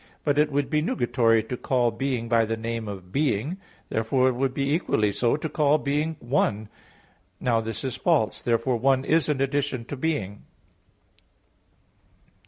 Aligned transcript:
But 0.23 0.39
it 0.39 0.51
would 0.51 0.67
be 0.67 0.81
nugatory 0.81 1.43
to 1.43 1.55
call 1.55 1.91
"being" 1.91 2.27
by 2.27 2.43
the 2.43 2.57
name 2.57 2.87
of 2.87 3.11
"being"; 3.11 3.57
therefore 3.89 4.29
it 4.29 4.31
would 4.33 4.51
be 4.51 4.73
equally 4.73 5.11
so 5.11 5.37
to 5.37 5.47
call 5.47 5.77
being 5.77 6.15
"one." 6.19 6.69
Now 7.39 7.61
this 7.61 7.83
is 7.83 7.97
false. 7.97 8.41
Therefore 8.41 8.77
"one" 8.77 9.05
is 9.05 9.29
an 9.29 9.41
addition 9.41 9.85
to 9.85 9.95
"being." 9.95 10.41